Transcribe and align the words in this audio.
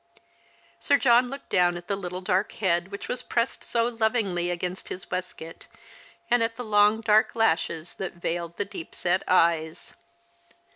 Sir 0.79 0.97
John 0.97 1.29
looked 1.29 1.49
down 1.51 1.77
at 1.77 1.87
the 1.87 1.95
little 1.95 2.21
dark 2.21 2.53
head 2.53 2.87
which 2.87 3.07
was 3.07 3.21
pressed 3.21 3.63
so 3.63 3.85
lovingly 3.87 4.49
against 4.49 4.87
his 4.87 5.11
waistcoat, 5.11 5.67
and 6.27 6.41
at 6.41 6.55
the 6.55 6.65
long 6.65 7.01
dark 7.01 7.35
lashes 7.35 7.93
that 7.97 8.13
veiled 8.13 8.57
the 8.57 8.65
deep 8.65 8.95
set 8.95 9.21
eyes. 9.27 9.93